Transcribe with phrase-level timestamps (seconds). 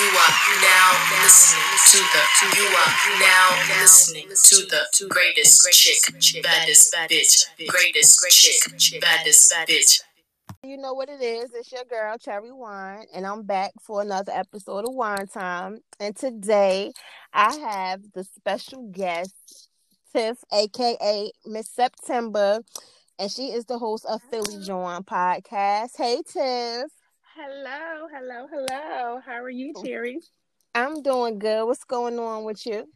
[0.00, 2.22] You are now listening to the.
[2.56, 10.00] You are now listening to the greatest chick, baddest bitch, greatest chick, baddest bitch.
[10.62, 11.50] You know what it is.
[11.52, 15.80] It's your girl, Cherry Wine, and I'm back for another episode of Wine Time.
[15.98, 16.92] And today
[17.34, 19.68] I have the special guest,
[20.14, 22.60] Tiff, aka Miss September,
[23.18, 25.90] and she is the host of Philly Joint podcast.
[25.98, 26.90] Hey, Tiff.
[27.42, 29.20] Hello, hello, hello.
[29.24, 30.20] How are you, oh, Cherry?
[30.74, 31.64] I'm doing good.
[31.64, 32.86] What's going on with you?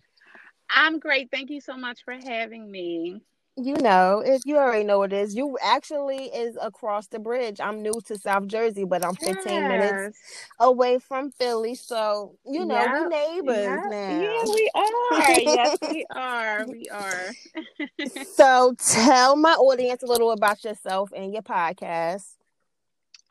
[0.68, 1.30] I'm great.
[1.30, 3.22] Thank you so much for having me.
[3.56, 7.60] You know, if you already know what it is, you actually is across the bridge.
[7.60, 9.68] I'm new to South Jersey, but I'm 15 Yes.
[9.68, 10.18] minutes
[10.58, 11.74] away from Philly.
[11.74, 13.82] So, you know, we neighbors Yep.
[13.84, 13.98] now.
[14.08, 15.40] Yeah, we are.
[15.40, 16.66] yes, we are.
[16.66, 17.36] We are.
[18.36, 22.34] So tell my audience a little about yourself and your podcast.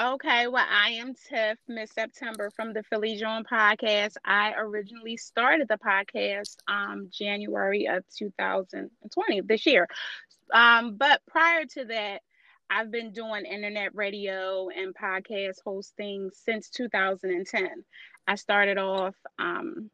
[0.01, 4.15] Okay, well, I am Tiff, Miss September from the Philly Joint podcast.
[4.25, 9.87] I originally started the podcast um January of 2020 this year.
[10.53, 12.21] Um, but prior to that,
[12.69, 17.69] I've been doing internet radio and podcast hosting since 2010.
[18.27, 19.91] I started off um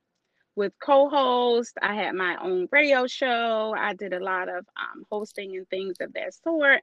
[0.56, 1.78] with co-host.
[1.82, 3.74] I had my own radio show.
[3.78, 6.82] I did a lot of um, hosting and things of that sort.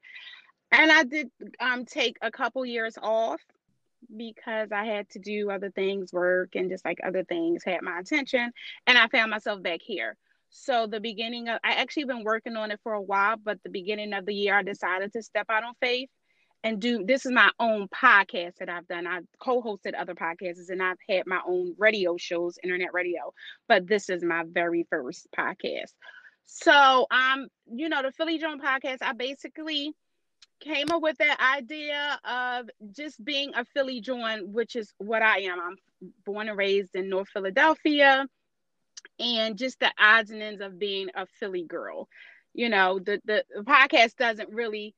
[0.73, 3.41] And I did um, take a couple years off
[4.15, 7.99] because I had to do other things, work and just like other things had my
[7.99, 8.51] attention.
[8.87, 10.17] And I found myself back here.
[10.51, 13.71] So the beginning of I actually been working on it for a while, but the
[13.71, 16.09] beginning of the year I decided to step out on faith
[16.65, 19.07] and do this is my own podcast that I've done.
[19.07, 23.33] I've co-hosted other podcasts and I've had my own radio shows, internet radio,
[23.69, 25.93] but this is my very first podcast.
[26.45, 29.95] So um, you know, the Philly Joint podcast, I basically
[30.61, 35.41] came up with that idea of just being a Philly joint, which is what I
[35.41, 35.61] am.
[35.61, 35.77] I'm
[36.25, 38.27] born and raised in North Philadelphia,
[39.19, 42.09] and just the odds and ends of being a Philly girl.
[42.55, 44.95] You know, the the, the podcast doesn't really,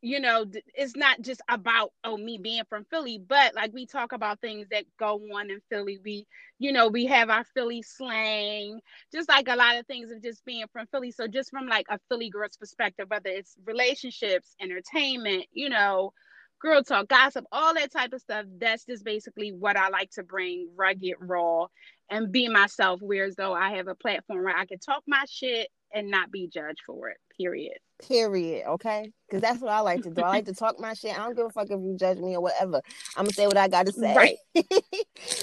[0.00, 4.12] you know, it's not just about oh me being from Philly, but like we talk
[4.12, 5.98] about things that go on in Philly.
[6.04, 6.26] We,
[6.58, 8.80] you know, we have our Philly slang,
[9.12, 11.10] just like a lot of things of just being from Philly.
[11.10, 16.12] So just from like a Philly girl's perspective, whether it's relationships, entertainment, you know,
[16.60, 18.46] girl talk, gossip, all that type of stuff.
[18.60, 21.66] That's just basically what I like to bring rugged, raw,
[22.08, 23.00] and be myself.
[23.02, 26.48] Whereas though I have a platform where I can talk my shit and not be
[26.48, 27.18] judged for it.
[27.38, 27.78] Period.
[28.06, 28.66] Period.
[28.66, 30.22] Okay, because that's what I like to do.
[30.22, 31.18] I like to talk my shit.
[31.18, 32.80] I don't give a fuck if you judge me or whatever.
[33.16, 34.14] I'm gonna say what I gotta say.
[34.14, 34.36] Right.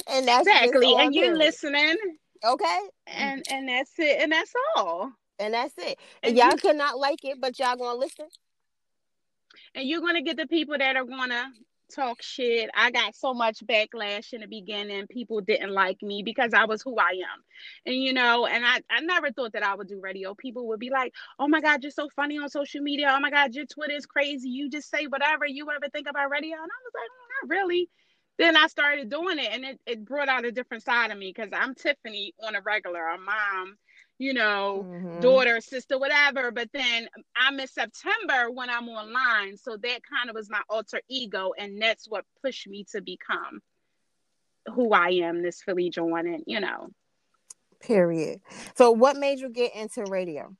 [0.08, 0.94] and that's Exactly.
[0.98, 1.38] And you good.
[1.38, 1.96] listening,
[2.46, 2.80] Okay.
[3.08, 5.12] and and that's it, and that's all.
[5.40, 5.98] And that's it.
[6.24, 8.28] And And y'all you- could not like it, but y'all gonna listen.
[9.74, 11.52] and you're gonna get the people that are gonna
[11.94, 12.70] talk shit.
[12.76, 15.08] I got so much backlash in the beginning.
[15.08, 17.44] People didn't like me because I was who I am.
[17.86, 20.36] And you know, and I, I never thought that I would do radio.
[20.36, 23.14] People would be like, Oh my God, you're so funny on social media.
[23.16, 24.50] Oh my God, your Twitter is crazy.
[24.50, 26.56] You just say whatever you ever think about radio.
[26.56, 27.90] And I was like, "Mm, not really.
[28.38, 31.34] Then I started doing it and it, it brought out a different side of me
[31.36, 33.78] because I'm Tiffany on a regular, a mom,
[34.18, 35.20] you know, Mhm.
[35.20, 36.52] daughter, sister, whatever.
[36.52, 39.58] But then I'm in September when I'm online.
[39.58, 41.52] So that kind of was my alter ego.
[41.58, 43.62] And that's what pushed me to become
[44.74, 46.28] who I am, this Philly Joint.
[46.28, 46.90] And, you know,
[47.80, 48.42] Period.
[48.76, 50.56] So, what made you get into radio?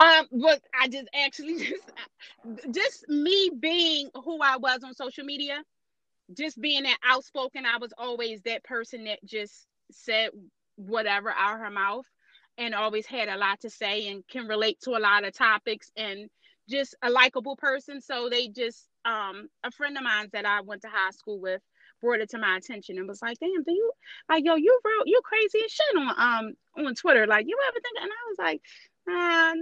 [0.00, 1.90] um, but I just actually just,
[2.72, 5.62] just me being who I was on social media,
[6.36, 10.30] just being that outspoken, I was always that person that just said
[10.76, 12.06] whatever out her mouth
[12.58, 15.90] and always had a lot to say and can relate to a lot of topics
[15.96, 16.28] and
[16.68, 18.00] just a likable person.
[18.00, 21.62] So they just um a friend of mine that I went to high school with
[22.02, 23.92] brought it to my attention and was like, damn, do you
[24.28, 27.26] like yo, you real you crazy as shit on um on Twitter.
[27.26, 28.60] Like you ever think and I was like,
[29.08, 29.54] uh,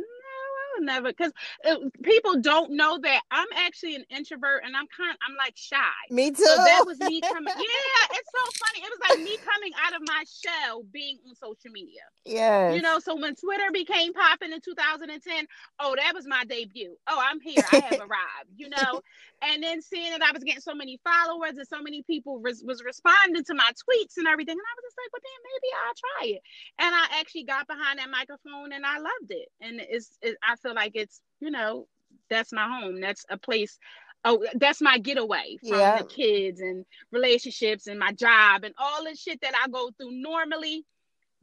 [0.74, 1.32] would never because
[1.64, 5.76] uh, people don't know that I'm actually an introvert and I'm kind I'm like shy.
[6.10, 6.44] Me too.
[6.44, 7.54] So that was me coming.
[7.64, 8.84] Yeah, it's so funny.
[8.84, 12.02] It was like me coming out of my shell being on social media.
[12.24, 12.72] Yeah.
[12.72, 15.46] You know, so when Twitter became popping in 2010,
[15.80, 16.96] oh, that was my debut.
[17.08, 17.62] Oh, I'm here.
[17.72, 19.00] I have arrived, you know?
[19.42, 22.64] And then seeing that I was getting so many followers and so many people res-
[22.64, 24.56] was responding to my tweets and everything.
[24.56, 26.42] And I was just like, well, then maybe I'll try it.
[26.78, 29.48] And I actually got behind that microphone and I loved it.
[29.60, 31.86] And it's, it, I feel like it's, you know,
[32.30, 33.00] that's my home.
[33.00, 33.78] That's a place.
[34.24, 35.98] Oh, that's my getaway from Yeah.
[35.98, 40.12] the kids and relationships and my job and all the shit that I go through
[40.12, 40.84] normally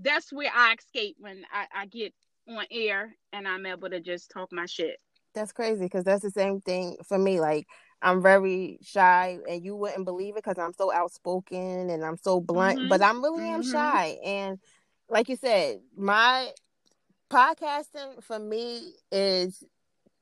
[0.01, 2.13] that's where I escape when I, I get
[2.47, 4.97] on air and I'm able to just talk my shit.
[5.33, 7.39] That's crazy because that's the same thing for me.
[7.39, 7.68] Like
[8.01, 12.41] I'm very shy, and you wouldn't believe it because I'm so outspoken and I'm so
[12.41, 12.79] blunt.
[12.79, 12.89] Mm-hmm.
[12.89, 13.56] But I'm really mm-hmm.
[13.56, 14.59] am shy, and
[15.07, 16.50] like you said, my
[17.31, 19.63] podcasting for me is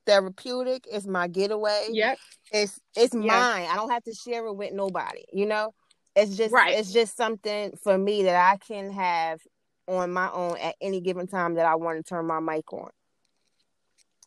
[0.06, 0.86] therapeutic.
[0.90, 1.88] It's my getaway.
[1.90, 2.18] Yep.
[2.52, 3.24] It's it's yep.
[3.24, 3.66] mine.
[3.68, 5.24] I don't have to share it with nobody.
[5.32, 5.74] You know,
[6.14, 6.78] it's just right.
[6.78, 9.40] it's just something for me that I can have
[9.86, 12.90] on my own at any given time that I want to turn my mic on.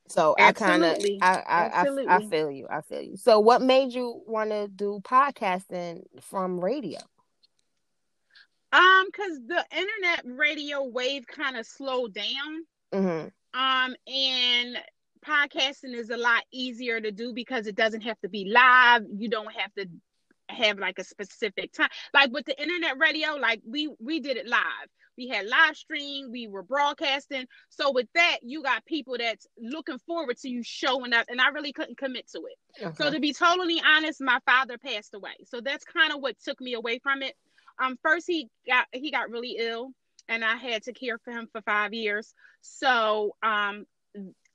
[0.09, 1.19] So Absolutely.
[1.21, 2.67] I kind of I I, I I feel you.
[2.69, 3.15] I feel you.
[3.15, 6.99] So what made you want to do podcasting from radio?
[8.73, 12.65] Um, because the internet radio wave kind of slowed down.
[12.93, 13.59] Mm-hmm.
[13.59, 14.77] Um, and
[15.25, 19.03] podcasting is a lot easier to do because it doesn't have to be live.
[19.15, 19.87] You don't have to
[20.49, 21.89] have like a specific time.
[22.13, 24.89] Like with the internet radio, like we we did it live.
[25.15, 27.45] We had live stream, we were broadcasting.
[27.69, 31.49] So with that, you got people that's looking forward to you showing up, and I
[31.49, 32.83] really couldn't commit to it.
[32.83, 32.95] Okay.
[32.95, 36.59] So to be totally honest, my father passed away, so that's kind of what took
[36.59, 37.35] me away from it.
[37.81, 39.91] Um, first he got he got really ill,
[40.29, 42.33] and I had to care for him for five years.
[42.61, 43.85] So um,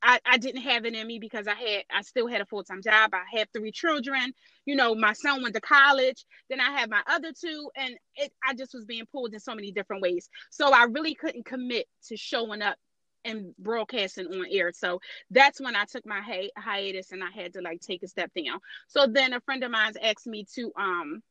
[0.02, 2.62] I, I didn't have it in me because I had I still had a full
[2.64, 3.10] time job.
[3.12, 4.32] I had three children.
[4.64, 6.24] You know, my son went to college.
[6.48, 9.54] Then I had my other two, and it I just was being pulled in so
[9.54, 10.28] many different ways.
[10.50, 12.76] So I really couldn't commit to showing up
[13.24, 14.72] and broadcasting on air.
[14.72, 15.00] So
[15.30, 18.30] that's when I took my hi- hiatus and I had to like take a step
[18.34, 18.60] down.
[18.86, 21.22] So then a friend of mine asked me to um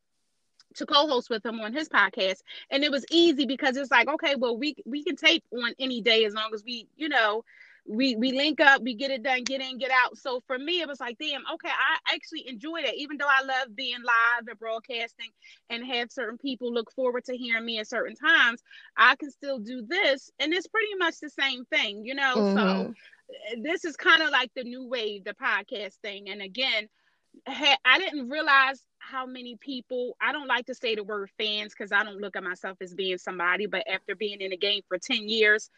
[0.76, 4.36] to co-host with him on his podcast and it was easy because it's like okay
[4.36, 7.44] well we we can tape on any day as long as we you know
[7.88, 10.18] we we link up, we get it done, get in, get out.
[10.18, 12.96] So for me, it was like, damn, okay, I actually enjoy that.
[12.96, 15.30] Even though I love being live and broadcasting
[15.70, 18.62] and have certain people look forward to hearing me at certain times,
[18.98, 22.36] I can still do this, and it's pretty much the same thing, you know.
[22.36, 22.58] Mm-hmm.
[22.58, 22.94] So
[23.62, 26.30] this is kind of like the new wave, the podcast thing.
[26.30, 26.90] And again,
[27.48, 31.92] I didn't realize how many people I don't like to say the word fans because
[31.92, 34.98] I don't look at myself as being somebody, but after being in the game for
[34.98, 35.70] 10 years,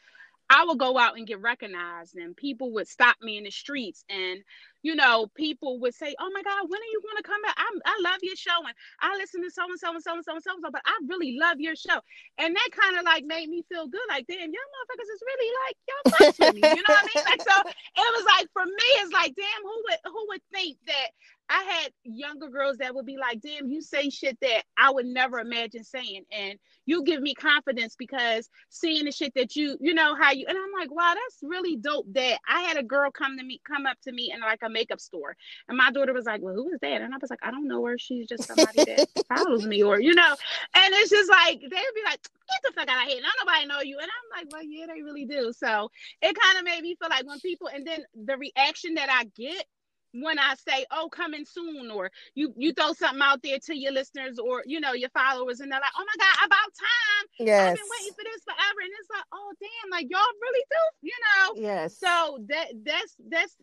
[0.52, 4.04] I would go out and get recognized, and people would stop me in the streets,
[4.10, 4.42] and
[4.82, 7.54] you know, people would say, "Oh my God, when are you going to come back?
[7.56, 10.24] I, I love your show, and I listen to so and so and so and
[10.24, 12.02] so and so and so, but I really love your show."
[12.40, 15.52] And that kind of like made me feel good, like, damn, y'all motherfuckers is really
[15.68, 17.26] like y'all fucks me, you know what I mean?
[17.30, 20.78] Like, so it was like for me, it's like, damn, who would who would think
[20.88, 21.10] that
[21.50, 25.06] I had younger girls that would be like, damn, you say shit that I would
[25.06, 26.24] never imagine saying.
[26.32, 30.46] And you give me confidence because seeing the shit that you, you know, how you,
[30.48, 33.60] and I'm like, wow, that's really dope that I had a girl come to me,
[33.68, 35.36] come up to me in like a makeup store.
[35.68, 37.02] And my daughter was like, well, who is that?
[37.02, 37.98] And I was like, I don't know her.
[37.98, 40.36] She's just somebody that follows me or, you know,
[40.76, 43.22] and it's just like, they'd be like, get the fuck out of here.
[43.40, 43.98] Nobody know you.
[43.98, 45.52] And I'm like, well, yeah, they really do.
[45.52, 45.90] So
[46.22, 49.26] it kind of made me feel like when people, and then the reaction that I
[49.36, 49.66] get
[50.14, 53.92] when I say, "Oh, coming soon," or you you throw something out there to your
[53.92, 57.48] listeners or you know your followers, and they're like, "Oh my god, about time!
[57.48, 60.66] Yes, I've been waiting for this forever." And it's like, "Oh damn, like y'all really
[60.70, 61.54] do," you know?
[61.56, 61.98] Yes.
[61.98, 63.56] So that that's that's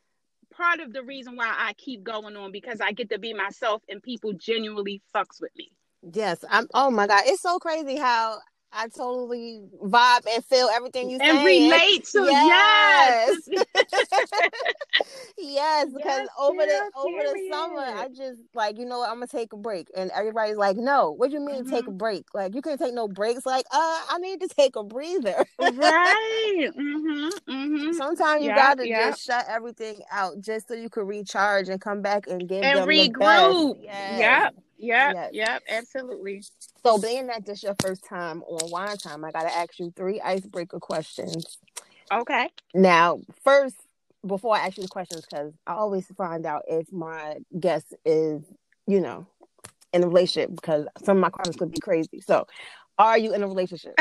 [0.52, 3.82] part of the reason why I keep going on because I get to be myself,
[3.88, 5.72] and people genuinely fucks with me.
[6.12, 6.68] Yes, I'm.
[6.74, 8.38] Oh my god, it's so crazy how
[8.76, 12.24] I totally vibe and feel everything you say and relate to.
[12.24, 13.66] Yes, yes,
[15.38, 19.16] yes because yes, over the over the summer, I just like you know what I'm
[19.16, 21.74] gonna take a break, and everybody's like, "No, what do you mean mm-hmm.
[21.74, 22.26] take a break?
[22.34, 23.46] Like you can't take no breaks.
[23.46, 26.70] Like, uh, I need to take a breather." right.
[26.86, 27.50] Mm-hmm.
[27.50, 27.92] Mm-hmm.
[27.92, 32.26] Sometimes you gotta just shut everything out just so you can recharge and come back
[32.26, 33.12] and give and them regroup.
[33.12, 33.84] The best.
[33.84, 34.20] Yes.
[34.20, 34.65] Yep.
[34.78, 35.30] Yep, yes.
[35.32, 36.42] yep, absolutely.
[36.84, 39.92] So, being that this is your first time on Wine Time, I gotta ask you
[39.96, 41.58] three icebreaker questions.
[42.12, 42.48] Okay.
[42.74, 43.76] Now, first,
[44.26, 48.42] before I ask you the questions, because I always find out if my guest is,
[48.86, 49.26] you know,
[49.92, 52.20] in a relationship, because some of my questions could be crazy.
[52.20, 52.46] So,
[52.98, 53.98] are you in a relationship?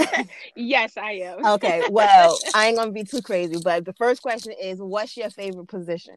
[0.56, 1.44] yes, I am.
[1.44, 1.82] okay.
[1.90, 5.68] Well, I ain't gonna be too crazy, but the first question is, what's your favorite
[5.68, 6.16] position?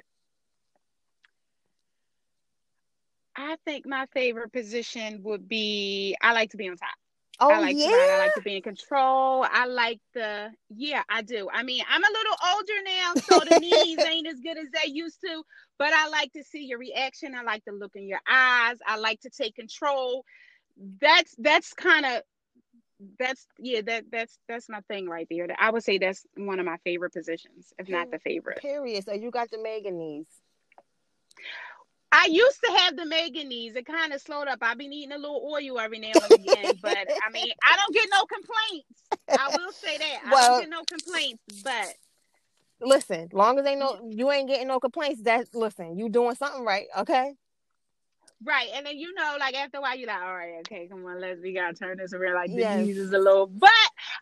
[3.37, 6.89] I think my favorite position would be I like to be on top.
[7.39, 7.85] Oh, I like yeah.
[7.85, 8.09] to ride.
[8.09, 9.45] I like to be in control.
[9.47, 11.47] I like the yeah, I do.
[11.53, 14.91] I mean, I'm a little older now, so the knees ain't as good as they
[14.91, 15.43] used to.
[15.77, 17.35] But I like to see your reaction.
[17.35, 18.77] I like to look in your eyes.
[18.87, 20.25] I like to take control.
[20.99, 22.23] That's that's kind of
[23.19, 25.47] that's yeah that that's that's my thing right there.
[25.59, 28.61] I would say that's one of my favorite positions, if not the favorite.
[28.61, 29.05] Period.
[29.05, 30.27] So you got the Megan knees.
[32.17, 33.75] I used to have the Megan knees.
[33.75, 34.57] It kind of slowed up.
[34.63, 37.93] I've been eating a little oil every now and again, but I mean, I don't
[37.93, 39.03] get no complaints.
[39.29, 40.21] I will say that.
[40.25, 41.93] I don't get no complaints, but
[42.81, 46.65] listen, long as ain't no you ain't getting no complaints, that listen, you doing something
[46.65, 47.35] right, okay?
[48.43, 51.03] Right, and then you know, like after a while, you're like, all right, okay, come
[51.05, 52.35] on, let's we gotta turn this around.
[52.35, 52.75] Like Yes.
[52.75, 53.71] the uses a little, but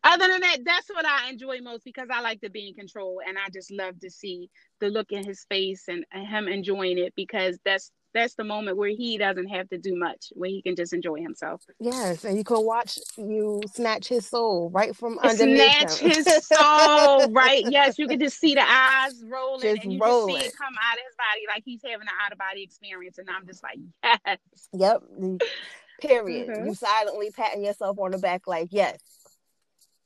[0.06, 3.20] other than that, that's what I enjoy most because I like to be in control,
[3.28, 6.98] and I just love to see the look in his face and, and him enjoying
[6.98, 10.64] it because that's that's the moment where he doesn't have to do much, where he
[10.64, 11.62] can just enjoy himself.
[11.80, 16.10] Yes, and you could watch you snatch his soul right from underneath Snatch him.
[16.10, 17.64] his soul, right?
[17.70, 20.36] Yes, you can just see the eyes rolling, Just and you rolling.
[20.36, 22.64] just see it come out of his body like he's having an out of body
[22.64, 23.78] experience, and I'm just like,
[24.26, 24.40] yes.
[24.74, 25.04] Yep.
[26.02, 26.50] Period.
[26.50, 26.66] Mhm.
[26.68, 28.98] You silently patting yourself on the back like, yes,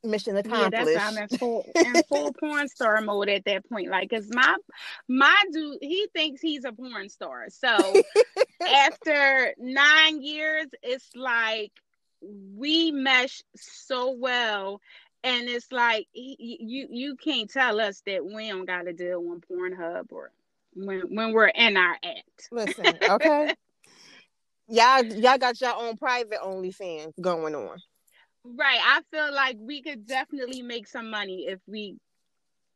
[0.04, 0.74] mission accomplished.
[0.74, 3.90] Yeah, that's I'm in full in full porn star mode at that point.
[3.90, 4.56] Like, cause my
[5.08, 7.48] my dude, he thinks he's a porn star.
[7.50, 7.78] So
[8.76, 11.72] after nine years, it's like
[12.22, 14.82] we mesh so well.
[15.22, 19.20] And it's like he, you you can't tell us that we don't got to deal
[19.20, 20.32] on Pornhub or
[20.76, 22.48] when when we're in our act.
[22.52, 23.54] Listen, okay.
[24.70, 27.80] y'all, y'all got your own private OnlyFans going on.
[28.44, 28.80] Right.
[28.82, 31.98] I feel like we could definitely make some money if we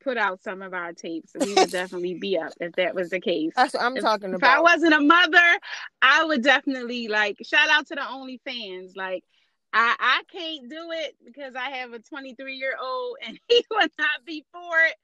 [0.04, 1.32] put out some of our tapes.
[1.40, 3.54] We would definitely be up if that was the case.
[3.56, 4.48] That's what I'm If, talking about.
[4.48, 5.60] if I wasn't a mother,
[6.02, 8.96] I would definitely like shout out to the OnlyFans.
[8.96, 9.24] Like
[9.72, 13.92] I I can't do it because I have a 23 year old and he would
[13.98, 14.96] not be for it.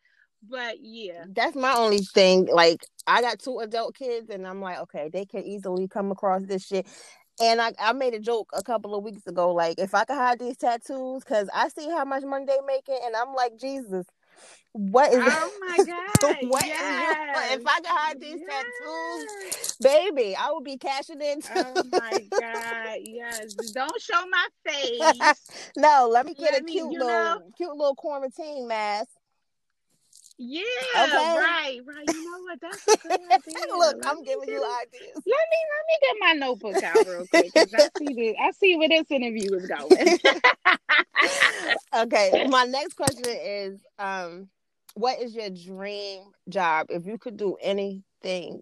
[0.47, 1.25] But yeah.
[1.33, 2.47] That's my only thing.
[2.49, 6.43] Like, I got two adult kids, and I'm like, okay, they can easily come across
[6.43, 6.87] this shit.
[7.41, 10.15] And I, I made a joke a couple of weeks ago, like, if I could
[10.15, 14.07] hide these tattoos, because I see how much money they making, and I'm like, Jesus,
[14.73, 16.45] what is Oh my god.
[16.49, 17.55] What is yes.
[17.55, 19.77] if I could hide these Yes.
[19.81, 20.35] baby?
[20.35, 21.53] I would be cashing in too.
[21.55, 23.49] Oh my god, yes.
[23.73, 25.51] Don't show my face.
[25.77, 27.53] no, let me get a cute little, know?
[27.57, 29.09] cute little quarantine mask.
[30.39, 30.63] Yeah,
[30.95, 31.35] Okay.
[31.35, 32.07] right, right.
[32.07, 32.61] You know what?
[32.61, 33.55] That's a good idea.
[33.77, 35.23] Look, Let I'm giving you ideas.
[35.25, 38.35] Let me let me get my notebook out real quick 'cause I see this.
[38.41, 40.19] I see where this interview is going.
[41.95, 44.49] okay, my next question is um
[44.95, 46.87] what is your dream job?
[46.89, 48.61] If you could do anything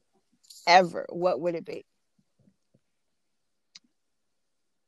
[0.67, 1.85] ever, what would it be?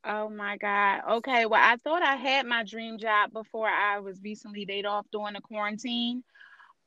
[0.06, 1.02] oh my god.
[1.18, 5.06] Okay, well, I thought I had my dream job before I was recently laid off
[5.12, 6.24] during the quarantine.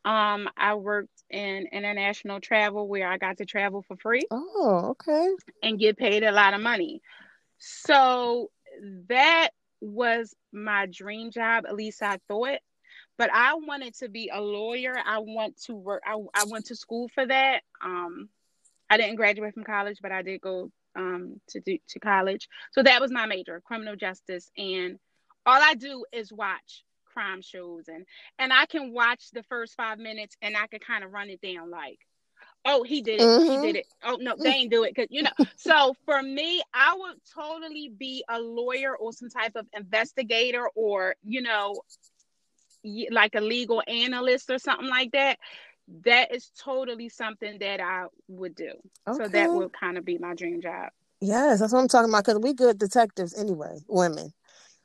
[0.04, 4.26] Um, I worked in international travel where I got to travel for free.
[4.30, 5.28] Oh, okay.
[5.62, 7.00] and get paid a lot of money.
[7.58, 8.50] So
[9.08, 12.58] that was my dream job, at least I thought.
[13.18, 14.94] But I wanted to be a lawyer.
[15.04, 16.02] I want to work.
[16.04, 17.62] I, I went to school for that.
[17.84, 18.28] Um,
[18.90, 22.48] I didn't graduate from college, but I did go um, to do to college.
[22.72, 24.50] So that was my major, criminal justice.
[24.56, 24.98] And
[25.46, 28.04] all I do is watch crime shows, and
[28.38, 31.40] and I can watch the first five minutes, and I can kind of run it
[31.40, 31.98] down like,
[32.64, 33.46] oh, he did it, Mhm.
[33.46, 33.86] he did it.
[34.04, 35.30] Oh no, they ain't do it because you know.
[35.56, 41.14] so for me, I would totally be a lawyer or some type of investigator, or
[41.24, 41.74] you know,
[43.10, 45.38] like a legal analyst or something like that.
[46.04, 48.72] That is totally something that I would do.
[49.16, 50.90] So that would kind of be my dream job.
[51.20, 52.24] Yes, that's what I'm talking about.
[52.24, 54.32] Because we good detectives anyway, women.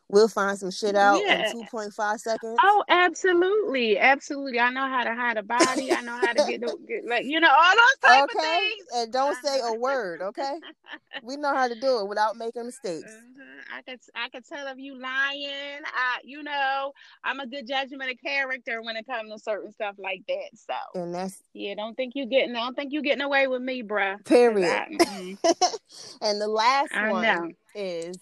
[0.09, 1.51] We'll find some shit out Yeah.
[1.51, 2.57] in 2.5 seconds.
[2.63, 4.59] Oh, absolutely, absolutely.
[4.59, 5.91] I know how to hide a body.
[5.91, 8.59] I know how to get, the, get like you know all those type of okay.
[8.69, 8.85] things.
[8.95, 10.59] And don't say a word, okay?
[11.23, 13.11] We know how to do it without making mistakes.
[13.11, 13.75] Uh-huh.
[13.75, 15.81] I could I could tell if you lying.
[15.85, 16.91] I you know
[17.23, 20.49] I'm a good judgment of character when it comes to certain stuff like that.
[20.55, 23.61] So And that's yeah, don't think you getting I don't think you're getting away with
[23.61, 24.23] me, bruh.
[24.25, 24.69] period.
[24.69, 25.37] I, mm-mm.
[26.21, 27.51] and the last I one know.
[27.75, 28.17] is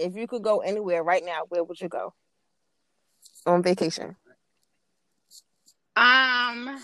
[0.00, 2.14] if you could go anywhere right now, where would you go?
[3.46, 4.16] On vacation.
[5.96, 6.80] Um.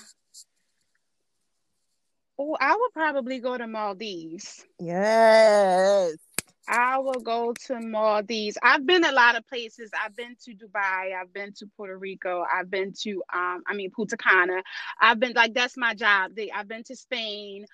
[2.38, 4.64] Oh, I would probably go to Maldives.
[4.78, 6.16] Yes.
[6.68, 8.58] I will go to Maldives.
[8.62, 9.90] I've been a lot of places.
[10.04, 11.14] I've been to Dubai.
[11.18, 12.44] I've been to Puerto Rico.
[12.52, 14.62] I've been to um, I mean Punta Cana.
[15.00, 16.32] I've been like that's my job.
[16.34, 17.66] They, I've been to Spain,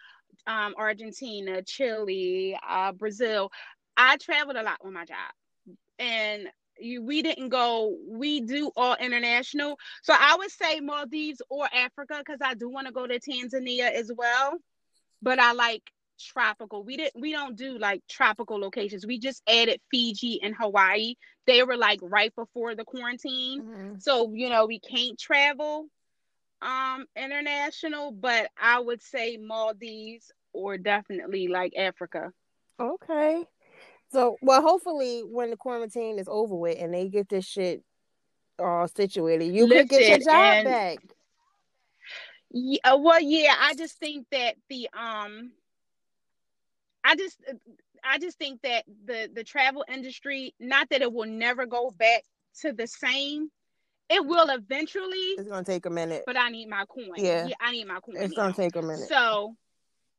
[0.47, 3.51] um, Argentina, Chile, uh, Brazil.
[3.97, 5.33] I traveled a lot on my job,
[5.99, 7.97] and you, we didn't go.
[8.09, 9.79] We do all international.
[10.03, 13.91] So I would say Maldives or Africa because I do want to go to Tanzania
[13.93, 14.59] as well.
[15.23, 15.83] But I like
[16.21, 16.85] tropical.
[16.85, 19.07] We didn't we don't do like tropical locations.
[19.07, 21.15] We just added Fiji and Hawaii.
[21.47, 23.63] They were like right before the quarantine.
[23.63, 24.01] Mhm.
[24.01, 25.87] So, you know, we can't travel
[26.63, 32.33] um international, but I would say Maldives or definitely like Africa.
[32.81, 33.47] Okay.
[34.13, 37.83] So, well, hopefully, when the quarantine is over with and they get this shit
[38.59, 40.99] all situated, you could get your job and- back.
[42.55, 45.53] Yeah, well, yeah, I just think that the um
[47.03, 47.39] I just
[48.05, 52.25] I just think that the the travel industry, not that it will never go back
[52.61, 53.51] to the same.
[54.11, 55.35] It will eventually.
[55.39, 56.25] It's gonna take a minute.
[56.27, 57.13] But I need my coin.
[57.17, 57.47] Yeah.
[57.47, 58.17] yeah I need my coin.
[58.19, 58.43] It's now.
[58.43, 59.09] gonna take a minute.
[59.09, 59.57] So,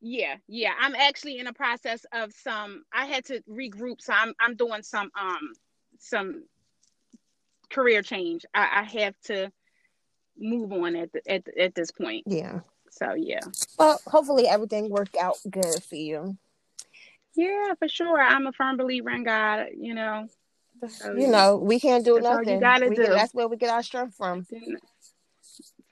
[0.05, 2.83] yeah, yeah, I'm actually in a process of some.
[2.93, 5.53] I had to regroup, so I'm I'm doing some um
[5.99, 6.43] some
[7.69, 8.45] career change.
[8.53, 9.49] I, I have to
[10.37, 12.25] move on at the, at at this point.
[12.27, 12.59] yeah.
[12.91, 13.39] So yeah,
[13.79, 16.37] Well, hopefully everything worked out good for you.
[17.35, 18.19] yeah, for sure.
[18.21, 19.67] I'm a firm believer in God.
[19.75, 20.27] You know,
[20.87, 22.89] So, you know, we can't do That's all you nothing.
[22.89, 23.03] We do.
[23.03, 24.45] that's where we get our strength from.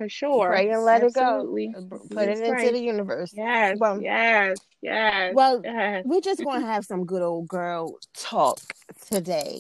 [0.02, 0.48] For sure.
[0.50, 1.66] Pray and let Absolutely.
[1.66, 1.98] it go.
[1.98, 3.32] Put Let's it into the universe.
[3.36, 5.36] Yes, Well- yes, yes.
[5.36, 6.04] Well, yes.
[6.06, 8.60] We're just gonna have some good old girl talk
[9.08, 9.60] today.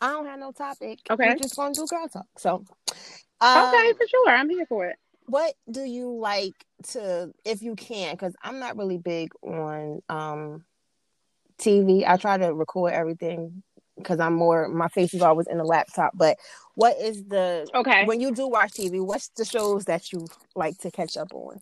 [0.00, 1.00] I don't have no topic.
[1.10, 1.28] Okay.
[1.28, 2.26] We're just gonna do girl talk.
[2.38, 2.64] So,
[3.40, 4.30] um, okay, for sure.
[4.30, 4.96] I'm here for it.
[5.26, 6.54] what do you like
[6.92, 10.64] to if you can because i'm not really big on um
[11.60, 13.62] tv i try to record everything
[13.98, 16.36] because i'm more my face is always in the laptop but
[16.74, 18.04] what is the Okay.
[18.06, 21.60] when you do watch tv what's the shows that you like to catch up on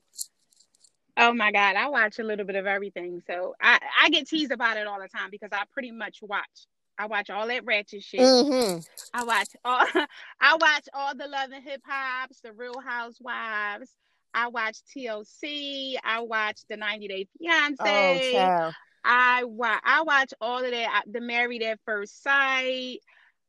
[1.18, 3.22] Oh my God, I watch a little bit of everything.
[3.26, 6.66] So I, I get teased about it all the time because I pretty much watch.
[6.98, 8.20] I watch all that ratchet shit.
[8.20, 8.80] mm-hmm.
[9.14, 9.86] I watch all
[10.40, 13.90] I watch all the Love and Hip Hops, the Real Housewives.
[14.34, 15.96] I watch TLC.
[16.04, 18.38] I watch the 90 Day Fiance.
[18.38, 18.70] oh
[19.06, 21.04] I watch I watch all of that.
[21.10, 22.98] The Married at First Sight.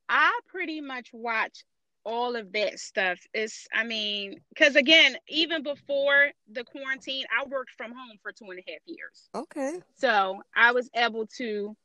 [0.07, 1.63] I pretty much watch
[2.05, 3.19] all of that stuff.
[3.33, 8.45] It's I mean, because again, even before the quarantine, I worked from home for two
[8.51, 9.29] and a half years.
[9.35, 11.75] okay So I was able to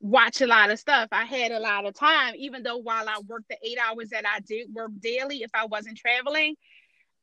[0.00, 1.08] watch a lot of stuff.
[1.12, 4.24] I had a lot of time, even though while I worked the eight hours that
[4.26, 6.56] I did work daily, if I wasn't traveling,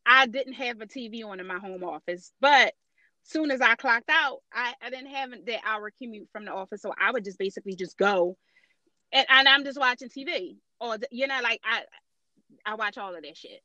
[0.05, 2.31] I didn't have a TV on in my home office.
[2.39, 2.74] But
[3.23, 6.81] soon as I clocked out, I, I didn't have that hour commute from the office.
[6.81, 8.38] So I would just basically just go
[9.11, 10.57] and, and I'm just watching TV.
[10.79, 11.81] Or you know, like I
[12.65, 13.61] I watch all of that shit.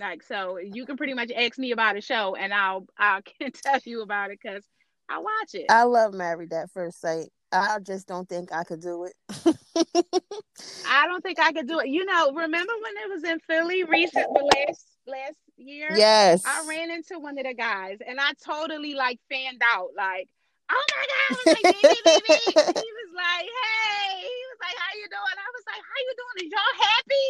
[0.00, 3.52] Like so you can pretty much ask me about a show and I'll I can
[3.52, 4.64] tell you about it because
[5.08, 5.66] I watch it.
[5.70, 9.14] i love married at first sight i just don't think i could do it
[10.88, 11.88] I don't think I could do it.
[11.88, 15.88] You know, remember when it was in Philly recent the last last year?
[15.94, 20.28] yes I ran into one of the guys and I totally like fanned out, like,
[20.70, 22.80] oh my god, I was like, baby, baby.
[22.80, 25.36] He was like, hey, he was like, how you doing?
[25.36, 26.36] I was like, how you doing?
[26.46, 27.28] Is y'all happy?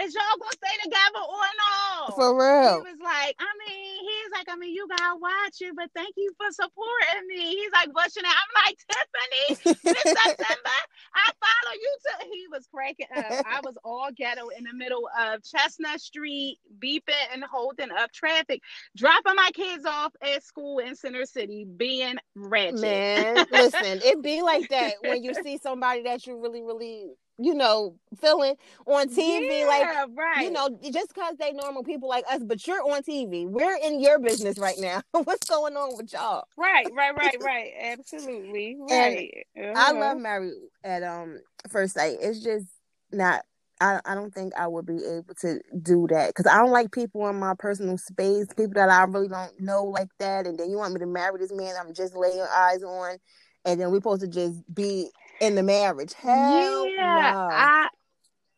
[0.00, 2.14] Is y'all gonna stay together or no?
[2.16, 2.84] for real.
[2.84, 6.14] he was like, I mean, he's like, I mean, you gotta watch it, but thank
[6.16, 7.54] you for supporting me.
[7.56, 8.32] He's like, what's your name?
[8.32, 10.76] I'm like, Tiffany, Miss September.
[11.14, 12.30] I follow you too.
[12.32, 13.46] He was cracking up.
[13.46, 18.62] I was all ghetto in the middle of Chestnut Street, beeping and holding up traffic,
[18.96, 22.80] dropping my kids off at school in Center City, being ratchet.
[22.80, 27.54] Man, listen, it be like that when you see somebody that you really, really, you
[27.54, 28.54] know, feeling
[28.86, 29.66] on TV.
[29.66, 30.44] Like, right.
[30.44, 33.46] you know, just because they normal people like us, but you're on TV.
[33.46, 35.02] We're in your business right now.
[35.12, 36.44] What's going on with y'all?
[36.56, 37.72] right, right, right, right.
[37.80, 38.76] Absolutely.
[38.78, 39.46] Right.
[39.56, 40.00] I Uh-huh.
[40.00, 40.52] love Married
[40.84, 42.18] at um first sight.
[42.20, 42.66] It's just
[43.12, 43.42] not.
[43.80, 46.92] I, I don't think I would be able to do that because I don't like
[46.92, 50.46] people in my personal space, people that I really don't know like that.
[50.46, 53.16] And then you want me to marry this man I'm just laying eyes on,
[53.64, 55.10] and then we're supposed to just be
[55.44, 56.14] in the marriage.
[56.14, 57.48] Hell yeah, no.
[57.54, 57.88] I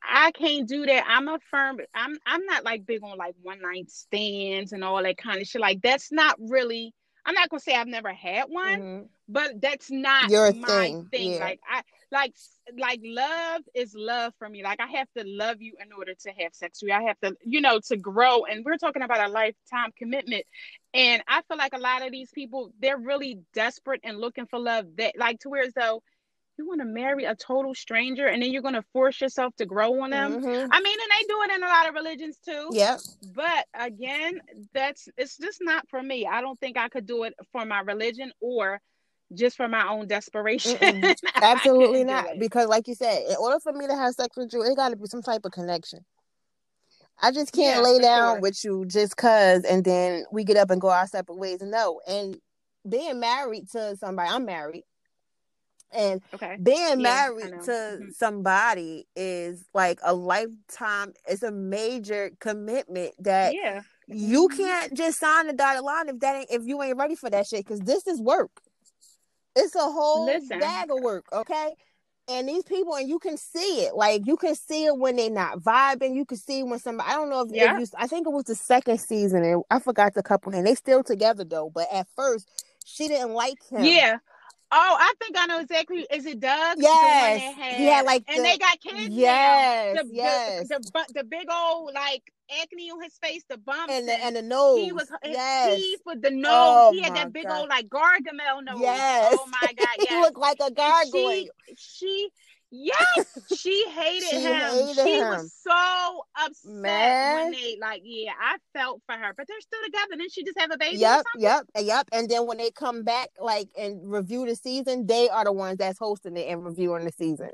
[0.08, 1.04] I can't do that.
[1.06, 1.78] I'm a firm.
[1.94, 5.46] I'm I'm not like big on like one night stands and all that kind of
[5.46, 5.60] shit.
[5.60, 6.94] Like that's not really.
[7.24, 9.08] I'm not gonna say I've never had one, Mhm.
[9.28, 11.32] but that's not Your my thing, thing.
[11.32, 11.40] yeah.
[11.40, 12.34] Like I like
[12.78, 14.62] like love is love for me.
[14.62, 16.94] Like I have to love you in order to have sex with you.
[16.94, 18.44] I have to, you know, to grow.
[18.44, 20.44] And we're talking about a lifetime commitment.
[20.94, 24.60] And I feel like a lot of these people, they're really desperate and looking for
[24.60, 26.00] love that like to where as though
[26.58, 30.02] you want to marry a total stranger and then you're gonna force yourself to grow
[30.02, 30.42] on them.
[30.42, 30.68] Mhm.
[30.70, 32.68] I mean, and they do it in a lot of religions too.
[32.72, 33.00] Yep.
[33.34, 34.40] But again,
[34.72, 36.26] that's it's just not for me.
[36.26, 38.80] I don't think I could do it for my religion or
[39.34, 41.02] just for my own desperation.
[41.34, 42.38] Absolutely not.
[42.38, 44.90] Because, like you said, in order for me to have sex with you, it got
[44.90, 46.04] to be some type of connection.
[47.20, 48.40] I just can't Yeah, lay down sure.
[48.40, 51.60] with you just cause, and then we get up and go our separate ways.
[51.62, 52.38] No, and
[52.88, 54.84] being married to somebody, I'm married,
[55.96, 56.56] and Okay.
[56.62, 58.14] being I married to Mhm.
[58.14, 61.14] somebody is like a lifetime.
[61.26, 63.82] It's a major commitment that Yeah.
[64.08, 64.56] you Mhm.
[64.56, 67.46] can't just sign the dotted line if that ain't if you ain't ready for that
[67.46, 68.50] shit because this is work
[69.56, 70.58] it's a whole Listen.
[70.60, 71.74] bag of work okay
[72.28, 75.30] and these people and you can see it like you can see it when they're
[75.30, 77.78] not vibing you can see when somebody i don't know if, if Yeah.
[77.78, 80.74] you i think it was the second season and i forgot the couple and they
[80.76, 82.48] still together though but at first
[82.84, 84.18] she didn't like him Yeah.
[84.72, 86.06] Oh, I think I know exactly.
[86.10, 86.78] Is it Doug?
[86.80, 87.54] Yes.
[87.54, 89.14] Had, had, like, and the- they got kids.
[89.14, 89.96] Yes.
[89.96, 90.68] The, yes.
[90.68, 94.34] The, the, the big old like acne on his face, the bumps, and the and
[94.34, 94.80] the nose.
[94.80, 95.76] he was his yes.
[95.76, 96.50] teeth with the nose.
[96.52, 97.60] Oh, he had that big God.
[97.60, 98.80] old like gargamel nose.
[98.80, 99.36] Yes.
[99.38, 99.88] Oh my god.
[100.08, 101.12] he looked like a gargoyle.
[101.12, 102.28] She, she,
[102.70, 103.26] yes,
[103.56, 104.54] she hated She him.
[104.54, 105.28] hated she him.
[105.28, 107.34] was so upset Man.
[107.34, 110.16] when they like, yeah, I felt for her, but they're still together.
[110.16, 110.98] Didn't she just have a baby?
[110.98, 112.08] Yep, yep, yep.
[112.12, 115.78] And then when they come back, like and review the season, they are the ones
[115.78, 117.50] that's hosting it and reviewing the season.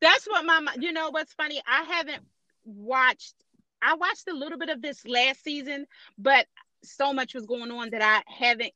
[0.00, 1.62] That's what my, you know, what's funny?
[1.66, 2.22] I haven't
[2.64, 3.34] watched.
[3.82, 5.86] I watched a little bit of this last season,
[6.18, 6.46] but
[6.82, 8.72] so much was going on that I haven't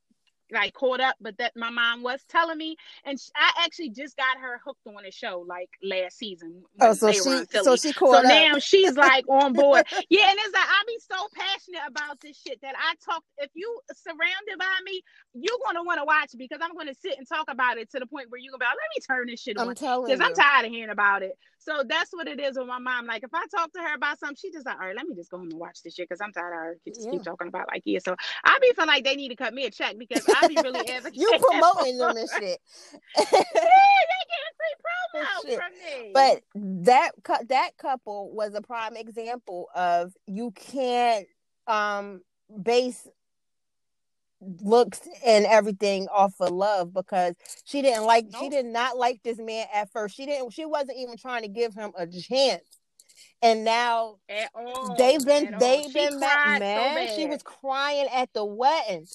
[0.52, 1.16] like caught up.
[1.20, 4.86] But that my mom was telling me, and sh- I actually just got her hooked
[4.86, 6.62] on the show like last season.
[6.80, 8.24] Oh, so she so she So caught up.
[8.24, 9.84] So now she's like on board.
[10.08, 13.22] Yeah, and it's like I be so passionate about this shit that I talk.
[13.38, 15.02] If you surrounded by me,
[15.34, 18.06] you're gonna want to watch because I'm gonna sit and talk about it to the
[18.06, 20.20] point where you're gonna be like, let me turn this shit on I'm telling because.
[20.20, 21.38] I'm tired of hearing about it.
[21.60, 23.06] So that's what it is with my mom.
[23.06, 25.14] Like if I talk to her about something, she just like, all right, let me
[25.14, 27.10] just go home and watch this shit because I'm tired of her just Yeah.
[27.12, 27.98] keep talking about like yeah.
[27.98, 30.56] So I be feeling like they need to cut me a check because I be
[30.56, 31.20] really advocating.
[31.20, 32.60] you promoting them and shit.
[33.16, 36.12] yeah, they getting free promo from me.
[36.14, 37.10] But that
[37.48, 41.26] that couple was a prime example of you can't
[41.66, 42.22] um
[42.62, 43.06] base
[44.40, 49.38] looks and everything off of love because she didn't like she did not like this
[49.38, 50.16] man at first.
[50.16, 52.62] She didn't she wasn't even trying to give him a chance.
[53.42, 57.16] And now at all, they've been they've been cried met, so man.
[57.16, 59.07] she was crying at the wedding.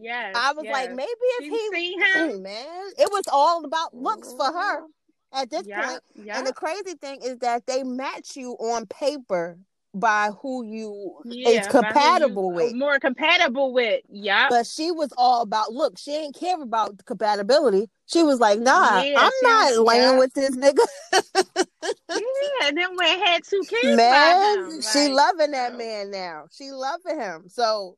[0.00, 0.96] Yes, I was like, yes.
[0.96, 2.42] maybe She if he seen him.
[2.42, 5.38] man, it was all about looks for her mm-hmm.
[5.38, 6.00] at this point.
[6.30, 9.58] And the crazy thing is that they match you on paper
[9.98, 12.74] by who you yeah, is compatible you- with.
[12.74, 14.02] more compatible with.
[14.08, 15.98] Yeah, But she was all about look.
[15.98, 17.88] She didn't care about compatibility.
[18.06, 20.18] She was like, nah, Yeah, I'm not was- laying yeah.
[20.18, 20.84] with this nigga.
[21.12, 22.68] yeah.
[22.68, 26.44] And then it had two kids, man, him, she like, loving that so- man now.
[26.52, 27.44] She loving him.
[27.48, 27.96] So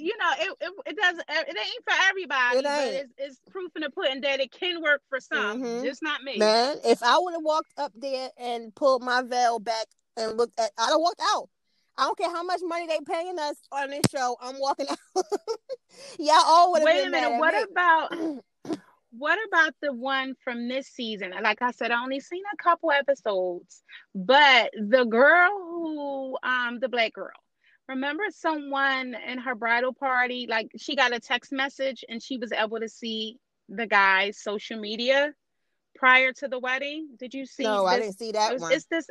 [0.00, 3.70] you know, it, it it doesn't it ain't for everybody, It but it's, it's proof
[3.76, 5.84] in the pudding that it can work for some, Mhm.
[5.84, 6.38] just not me.
[6.38, 10.58] man, if I would have walked up there and pulled my veil back and looked
[10.58, 11.48] at, I don't walk out.
[11.98, 14.36] I don't care how much money they paying us on this show.
[14.40, 14.98] I'm walking out.
[16.18, 17.62] Y'all all would have Wait been a minute, at what me.
[17.70, 18.12] about
[19.12, 21.32] what about the one from this season?
[21.42, 23.82] Like I said, I only seen a couple episodes,
[24.14, 27.30] but the girl who, um, the black girl,
[27.88, 32.52] remember someone in her bridal party, like she got a text message and she was
[32.52, 33.38] able to see
[33.70, 35.32] the guy's social media
[35.94, 37.08] prior to the wedding.
[37.18, 37.62] Did you see?
[37.62, 38.72] no, I didn't see that It's, one.
[38.72, 39.06] it's this.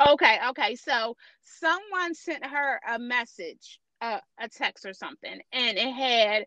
[0.00, 0.74] Okay, okay.
[0.76, 6.46] So someone sent her a message, uh, a text or something, and it had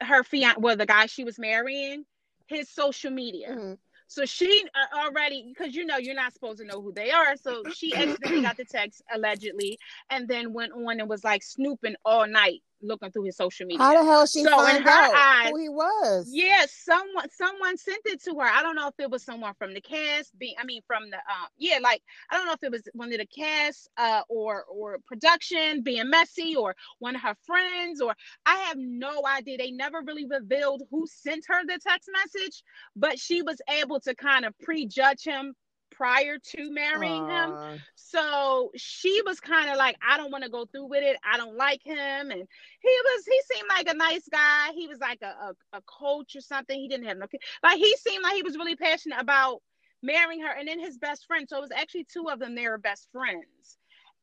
[0.00, 2.04] her fiance, well, the guy she was marrying,
[2.46, 3.50] his social media.
[3.50, 3.78] Mhm.
[4.08, 7.36] So she uh, already, because you know you're not supposed to know who they are.
[7.36, 9.78] So she accidentally got the text allegedly,
[10.10, 13.82] and then went on and was like snooping all night looking through his social media.
[13.84, 16.28] How the hell she So find her out eyes- who he was?
[16.30, 18.46] Yeah, someone someone sent it to her.
[18.46, 21.16] I don't know if it was someone from the cast, being I mean from the
[21.16, 24.64] um yeah, like I don't know if it was one of the cast uh or
[24.64, 28.14] or production being messy or one of her friends or
[28.46, 29.58] I have no idea.
[29.58, 32.62] They never really revealed who sent her the text message,
[32.96, 35.54] but she was able to kind of prejudge him
[35.94, 37.80] prior to marrying him.
[37.94, 41.16] So she was kind of like, I don't want to go through with it.
[41.24, 41.96] I don't like him.
[41.98, 44.70] And he was, he seemed like a nice guy.
[44.74, 46.78] He was like a, a, a coach or something.
[46.78, 47.40] He didn't have no, kid.
[47.62, 49.62] like, he seemed like he was really passionate about
[50.02, 50.52] marrying her.
[50.52, 51.46] And then his best friend.
[51.48, 52.54] So it was actually two of them.
[52.54, 53.78] They were best friends.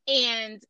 [0.07, 0.61] And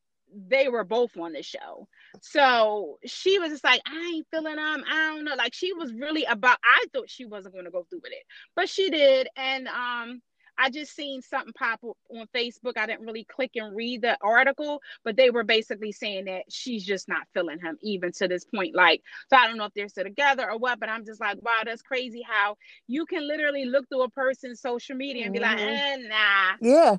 [0.47, 1.87] they were both on the show.
[2.21, 4.83] So she was just like, I ain't feeling them.
[4.87, 5.35] I don't know.
[5.35, 8.23] Like she was really about, I thought she wasn't going to go through with it,
[8.55, 9.27] but she did.
[9.35, 10.21] And, um,
[10.59, 12.77] I just seen something pop up on Facebook.
[12.77, 16.85] I didn't really click and read the article, but they were basically saying that she's
[16.85, 18.75] just not feeling him even to this point.
[18.75, 21.37] Like, so I don't know if they're still together or what, but I'm just like,
[21.41, 25.39] wow, that's crazy how you can literally look through a person's social media and be
[25.39, 25.77] like, Mhm.
[25.77, 26.97] eh, nah, Yeah.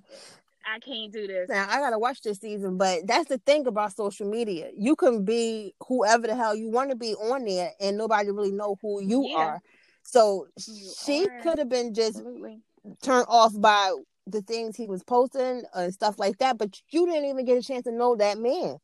[0.66, 1.48] I can't do this.
[1.48, 4.70] Now I gotta watch this season, but that's the thing about social media.
[4.76, 8.52] You can be whoever the hell you want to be on there, and nobody really
[8.52, 9.34] know who you Yeah.
[9.34, 9.60] are.
[10.02, 12.62] So You she could have been just Absolutely.
[13.02, 13.94] Turned off by
[14.26, 17.62] the things he was posting and stuff like that, but you didn't even get a
[17.62, 18.78] chance to know that man.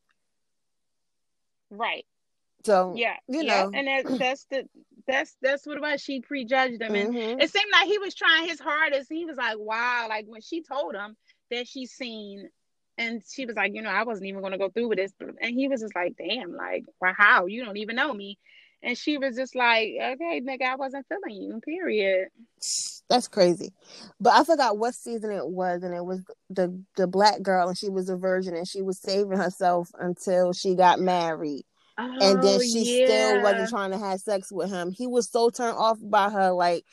[1.71, 2.07] Right.
[2.65, 3.17] So Yeah.
[3.29, 3.65] you yeah.
[3.65, 3.71] know.
[3.75, 4.69] And that, that's the
[5.07, 6.03] that's that's what it was.
[6.03, 7.43] She prejudged him and mhm.
[7.43, 9.09] it seemed like he was trying his hardest.
[9.11, 11.17] He was like, wow, like when she told him
[11.51, 12.49] that she seen
[12.99, 15.13] and she was like, you know, I wasn't even gonna go through with this.
[15.21, 17.47] And he was just like, damn, like, wow, how?
[17.47, 18.39] You don't even know me.
[18.87, 22.29] And she was just like, okay, nigga, I wasn't feeling you, period.
[23.09, 23.73] That's crazy.
[24.21, 26.21] But I forgot what season it was, and it was
[26.51, 30.53] the the black girl, and she was a virgin, and she was saving herself until
[30.53, 31.65] she got married.
[31.99, 33.07] Oh, and then oh, she yeah.
[33.07, 34.93] still wasn't trying to have sex with him.
[34.93, 36.85] He was so turned off by her, like,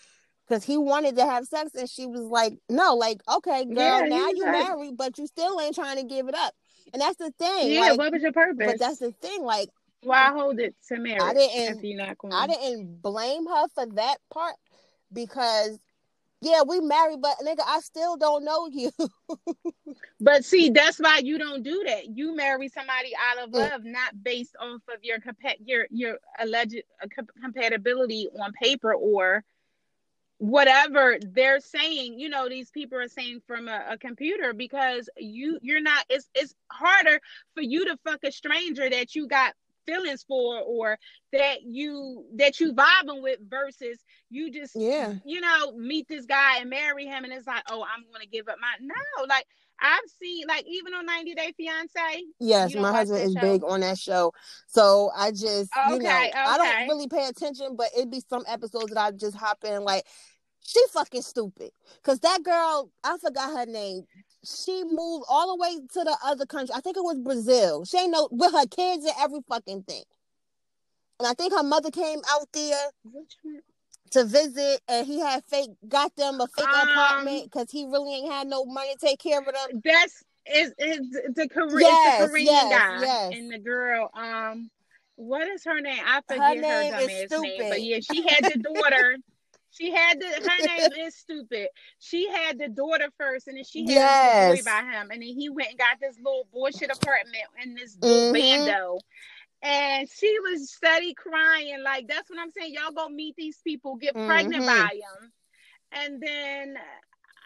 [0.47, 4.05] because he wanted to have sex, and she was like, "No, like, okay, girl, Yeah,
[4.07, 6.55] now you was like- married, but you still ain't trying to give it up."
[6.91, 8.65] And that's the thing, Yeah, like, what was your purpose?
[8.65, 9.69] but that's the thing, like,
[10.03, 12.33] Why hold it to marriage didn't- not going?
[12.33, 14.55] I didn't blame her for that part
[15.11, 15.79] because,
[16.41, 18.91] yeah, we married, but nigga, I still don't know you.
[20.19, 22.05] But see, that's why you don't do that.
[22.17, 23.69] You marry somebody out of Mm.
[23.71, 27.07] love, not based off of your compa- your your alleged uh,
[27.41, 29.43] compatibility on paper or
[30.37, 32.19] whatever they're saying.
[32.19, 36.05] You know, these people are saying from a, a computer because you you're not.
[36.09, 37.19] It's it's harder
[37.53, 39.53] for you to fuck a stranger that you got
[39.85, 40.97] feelings for or
[41.31, 46.59] that you that you vibing with versus you just yeah, you know, meet this guy
[46.59, 49.25] and marry him, and it's like, oh, I'm gonna give up my no.
[49.27, 49.45] Like
[49.79, 52.23] I've seen, like even on 90 Day Fiance.
[52.39, 53.41] yes, my husband is show?
[53.41, 54.31] big on that show,
[54.67, 58.43] so I just, you know, Okay, I don't really pay attention, but it'd be some
[58.47, 60.05] episodes that I just hop in, like,
[60.61, 61.71] she fucking stupid,
[62.03, 64.03] cause that girl, I forgot her name.
[64.43, 66.73] She moved all the way to the other country.
[66.75, 67.85] I think it was Brazil.
[67.85, 70.03] She ain't no with her kids and every fucking thing.
[71.19, 72.89] And I think her mother came out there
[74.11, 78.15] to visit, and he had fake got them a fake Um, apartment because he really
[78.15, 79.81] ain't had no money to take care of them.
[79.83, 83.33] That's is is the Korean, Yes, the Korean yes, guy yes.
[83.33, 84.09] and the girl.
[84.13, 84.69] Um,
[85.15, 86.01] what is her name?
[86.05, 87.69] I Her forget her, name is dumbass name.
[87.69, 89.17] But yeah, she had the daughter.
[89.73, 91.69] She had the her name is stupid.
[91.99, 94.45] She had the daughter first, and then she had Yes.
[94.45, 97.95] boy by him, and then he went and got this little bullshit apartment in this
[97.97, 98.31] Mhm.
[98.31, 98.99] bando.
[99.63, 102.73] And she was steady crying, like that's what I'm saying.
[102.73, 104.67] Y'all go meet these people, get pregnant Mhm.
[104.67, 105.31] by them,
[105.91, 106.75] and then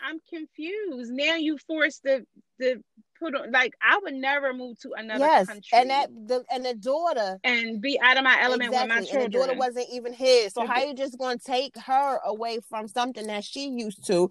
[0.04, 1.12] I'm confused.
[1.12, 2.26] Now you force the
[2.62, 2.84] to
[3.20, 6.66] put on like I would never move to another yes, country and that the and
[6.66, 9.88] the daughter and be out of my element exactly, with my and the daughter wasn't
[9.92, 10.54] even his.
[10.54, 10.90] So The how mm-hmm.
[10.90, 14.30] you just gonna take her away from something that she used to,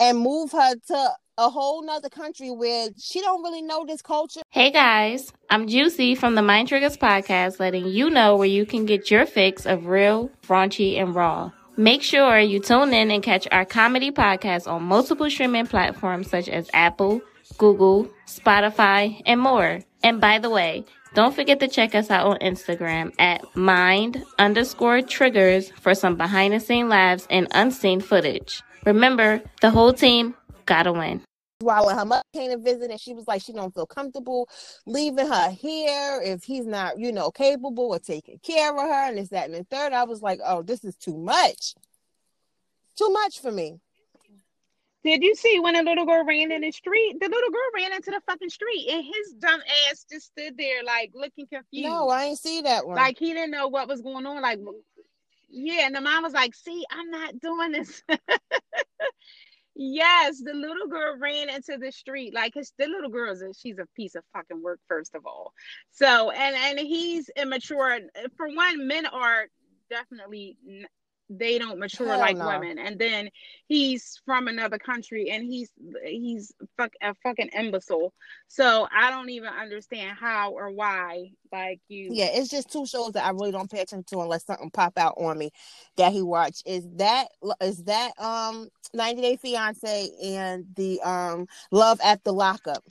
[0.00, 4.40] and move her to a whole nother country where she don't really know this culture?
[4.50, 8.86] Hey guys, I'm Juicy from the Mind Triggers podcast, letting you know where you can
[8.86, 11.50] get your fix of real, raunchy, and raw.
[11.78, 16.48] Make sure you tune in and catch our comedy podcast on multiple streaming platforms such
[16.48, 17.20] as Apple,
[17.58, 19.80] Google, Spotify, and more.
[20.02, 25.00] And by the way, don't forget to check us out on Instagram at mind underscore
[25.00, 28.62] triggers for some behind the scene lives and unseen footage.
[28.84, 30.34] Remember, the whole team
[30.66, 31.22] gotta win.
[31.60, 34.46] While her mother came to visit, and she was like, she don't feel comfortable
[34.84, 39.16] leaving her here if he's not, you know, capable of taking care of her, and
[39.16, 39.94] this, that, and the third.
[39.94, 41.74] I was like, oh, this is too much,
[42.96, 43.80] too much for me.
[45.06, 47.14] Did you see when a little girl ran in the street?
[47.20, 50.82] The little girl ran into the fucking street, and his dumb ass just stood there
[50.82, 51.86] like looking confused.
[51.86, 52.96] No, I ain't see that one.
[52.96, 54.42] like he didn't know what was going on.
[54.42, 54.58] Like,
[55.48, 58.02] yeah, and the mom was like, "See, I'm not doing this."
[59.76, 62.34] yes, the little girl ran into the street.
[62.34, 65.24] Like, cause the little girl is a, she's a piece of fucking work, first of
[65.24, 65.52] all.
[65.92, 68.00] So, and and he's immature.
[68.36, 69.46] For one, men are
[69.88, 70.56] definitely.
[71.28, 72.46] They don't mature Hell like no.
[72.46, 73.30] women, and then
[73.66, 75.70] he's from another country, and he's
[76.04, 78.12] he's fuck a fucking imbecile.
[78.46, 81.32] So I don't even understand how or why.
[81.50, 84.46] Like you, yeah, it's just two shows that I really don't pay attention to unless
[84.46, 85.50] something pop out on me
[85.96, 86.62] that he watched.
[86.64, 87.28] Is that
[87.60, 92.84] is that um 90 Day Fiance and the um Love at the Lockup?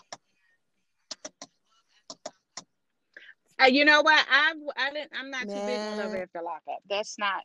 [3.61, 4.25] Uh, you know what?
[4.29, 5.11] I've I didn't.
[5.17, 6.21] I'm not too big on Love Man.
[6.23, 6.81] After Lockup.
[6.89, 7.43] That's not.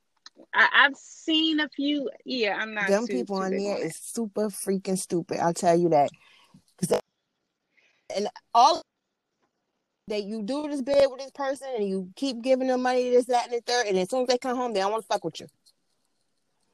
[0.54, 2.10] I, I've seen a few.
[2.24, 2.88] Yeah, I'm not.
[2.88, 5.38] Them too, people too on there on is super freaking stupid.
[5.38, 6.10] I'll tell you that.
[8.16, 8.82] And all
[10.08, 13.26] that you do this bid with this person and you keep giving them money, this,
[13.26, 15.06] that, and the third, and as soon as they come home, they don't want to
[15.06, 15.46] fuck with you.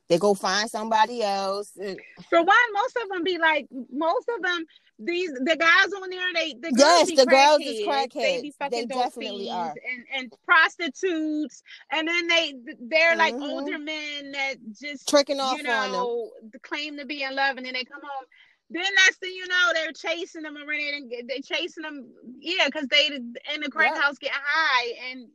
[0.08, 1.72] They go find somebody else.
[1.76, 3.66] and- For one, most of them be like.
[3.90, 4.64] Most of them.
[4.98, 6.32] These the guys on there.
[6.34, 8.54] They the girls Yes, the girls is They be crackheads.
[8.58, 9.74] fucking They definitely are.
[9.90, 11.62] And and prostitutes.
[11.90, 13.42] And then they they're like Mhm.
[13.50, 15.92] older men that just Tricking off you on them.
[15.92, 16.30] know
[16.62, 18.24] claim to be in love, and then they come home.
[18.70, 22.10] Then next thing you know, they're chasing them running and get- they chasing them.
[22.40, 25.28] Yeah, because they in the crack house get high and.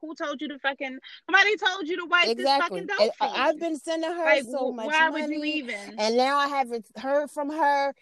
[0.00, 0.98] Who told you to fucking?
[1.28, 2.82] Nobody told you to wipe Exactly.
[2.82, 5.44] this fucking And dope I've been sending her Like, so much why money, would you
[5.44, 5.98] even?
[5.98, 7.94] and now I haven't heard from her.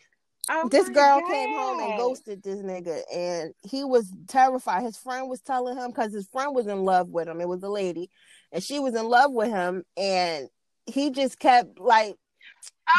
[0.49, 4.83] Oh this girl came home and ghosted this nigga, and he was terrified.
[4.83, 7.41] His friend was telling him because his friend was in love with him.
[7.41, 8.11] It was a lady,
[8.51, 10.49] and she was in love with him, and
[10.87, 12.17] he just kept like.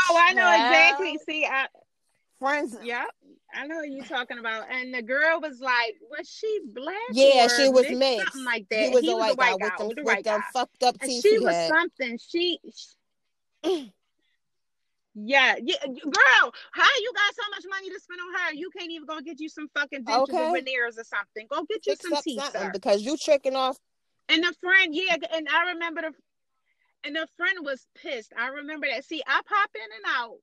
[0.09, 1.17] Oh, I know exactly.
[1.27, 1.67] See, I
[2.41, 3.05] Friends, yep,
[3.53, 4.65] I know what you're talking about.
[4.71, 6.95] And the girl was like, was she black?
[7.11, 7.99] yeah, she was mixed?
[7.99, 8.23] mixed.
[8.33, 8.79] something like that.
[8.79, 10.45] He was a white guy with guy, them, with a with white them guy.
[10.51, 11.69] fucked up And teeth she was had.
[11.69, 12.17] something.
[12.27, 12.59] She.
[15.13, 16.53] Yeah, yeah, girl.
[16.71, 18.53] How you got so much money to spend on her?
[18.53, 20.49] You can't even go get you some fucking dentures Okay.
[20.49, 21.47] or veneers or something.
[21.49, 22.69] Go get you Fix some teeth, sir.
[22.71, 23.77] because you tricking off.
[24.29, 26.11] And the friend, yeah, and I remember the,
[27.03, 28.31] and the friend was pissed.
[28.37, 29.03] I remember that.
[29.03, 30.37] See, I pop in and out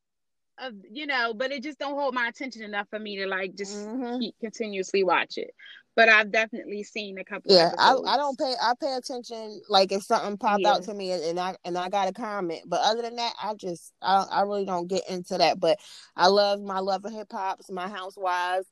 [0.68, 3.54] of, you know, but it just don't hold my attention enough for me to like
[3.54, 4.20] just Mhm.
[4.20, 5.50] keep continuously watch it.
[5.98, 7.52] But I've definitely seen a couple.
[7.52, 7.96] Yeah, I.
[8.06, 10.74] I don't pay I pay attention like if something popped Yeah.
[10.74, 12.62] out to me and, and I and I got a comment.
[12.66, 15.58] But other than that, I just I I really don't get into that.
[15.58, 15.80] But
[16.14, 18.68] I love my love of hip hops, my housewives.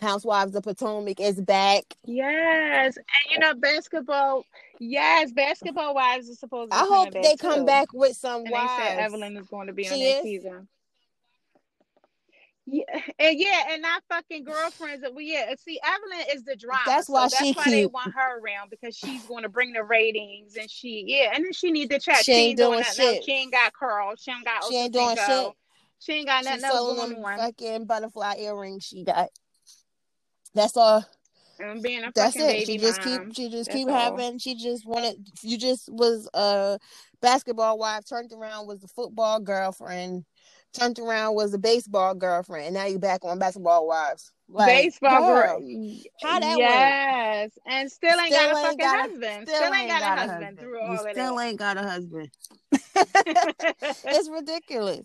[0.00, 1.84] Housewives of Potomac is back.
[2.04, 4.44] Yes, and you know basketball.
[4.80, 6.72] Yes, basketball wives is supposed.
[6.72, 8.72] to I hope they come back with some And wives.
[8.76, 10.22] they said Evelyn is going to be on She next is?
[10.24, 10.68] season.
[12.70, 12.84] Yeah,
[13.18, 15.02] and yeah, and not fucking girlfriends.
[15.02, 16.82] That we yeah, see, Evelyn is the drama.
[16.86, 19.72] That's so why that's she why they want her around because she's going to bring
[19.72, 22.24] the ratings, and she, yeah, and then she need to chat.
[22.24, 22.94] She ain't doing else.
[22.94, 23.24] shit.
[23.24, 24.14] She ain't got Carl.
[24.18, 24.64] She ain't got.
[24.64, 25.52] She ain't doing shit.
[26.00, 27.36] She ain't got nothing else going on.
[27.38, 29.30] fucking butterfly earrings she got.
[30.54, 31.04] That's all.
[31.60, 32.66] And being a That's fucking it.
[32.66, 33.28] She just mom.
[33.28, 33.94] keep she just That's keep all.
[33.96, 36.78] having she just wanted you just was a
[37.20, 40.24] basketball wife, turned around was a football girlfriend,
[40.72, 44.32] turned around was a baseball girlfriend, and now you're back on basketball wives.
[44.50, 45.96] Like, Baseball girl, girl.
[46.22, 46.58] how that work?
[46.58, 47.50] yes.
[47.66, 49.48] And still ain't got a fucking got a- husband.
[49.48, 51.46] Still, ain't got, a husband, through You all of still that.
[51.46, 52.30] ain't got a husband.
[52.72, 55.04] it's ridiculous.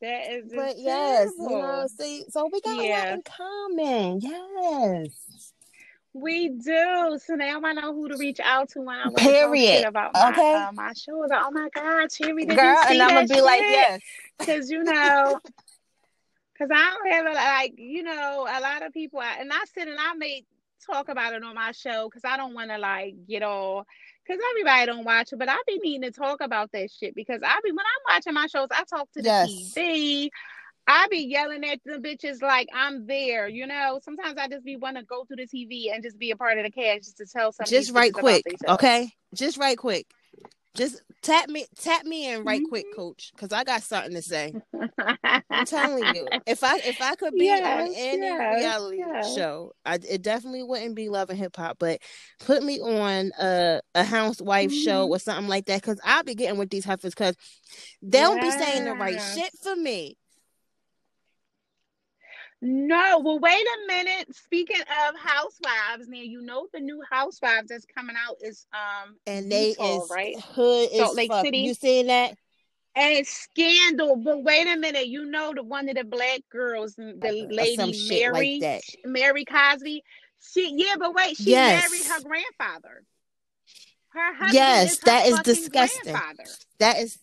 [0.00, 4.20] that is just But yes, you know, see, so we got a lot in common.
[4.20, 5.52] Yes.
[6.14, 7.18] We do.
[7.24, 9.66] So now I know who to reach out to when I want to Period.
[9.66, 10.54] talk shit about my, Okay.
[10.54, 11.28] uh, my shows.
[11.32, 13.70] Oh my God, Cherry, did Girl, you see and I'm gonna be like, shit?
[13.70, 14.00] yes.
[14.44, 15.38] Because, you know,
[16.52, 19.60] because I don't have, a, like, you know, a lot of people, I, and I
[19.74, 20.44] sit and I may
[20.86, 23.86] talk about it on my show because I don't want to, like, get all,
[24.26, 27.40] because everybody don't watch it, but I be needing to talk about that shit because
[27.44, 29.72] I be, when I'm watching my shows, I talk to the Yes.
[29.76, 30.30] TV.
[30.86, 34.00] I be yelling at the bitches like I'm there, you know.
[34.02, 36.58] Sometimes I just be want to go through the TV and just be a part
[36.58, 39.12] of the cast just to tell some just right quick, okay?
[39.32, 40.06] Just right quick.
[40.74, 42.64] Just tap me, tap me in right Mm-hmm.
[42.64, 44.56] quick, coach, because I got something to say.
[45.50, 49.20] I'm telling you, if I if I could be on Yes, any yes, reality yes.
[49.20, 52.00] show, I, it definitely wouldn't be Love and Hip Hop, but
[52.40, 55.08] put me on a a housewife show Mhm.
[55.08, 57.36] or something like that, because I'll be getting with these heifers, because
[58.02, 60.16] they don't be saying the right shit for me.
[62.64, 64.34] No, well, wait a minute.
[64.36, 69.50] Speaking of housewives, now you know the new housewives that's coming out is um And
[69.50, 70.40] they Utah, is right?
[70.40, 71.44] hood Salt Lake fuck.
[71.44, 71.58] City.
[71.58, 72.36] You seen that?
[72.94, 75.08] And scandal, but wait a minute.
[75.08, 78.82] You know the one of the black girls, the Or lady shit like Mary, that.
[79.04, 80.04] Mary Cosby.
[80.40, 81.90] She yeah, but wait, she Yes.
[81.90, 83.02] married her grandfather.
[84.10, 86.14] Her husband Yes, is her that is disgusting.
[86.78, 87.18] That is.